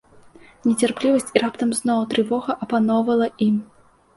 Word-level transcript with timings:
Нецярплівасць 0.69 1.29
і 1.35 1.43
раптам 1.45 1.75
зноў 1.81 2.01
трывога 2.15 2.51
апаноўвала 2.67 3.29
ім. 3.51 3.63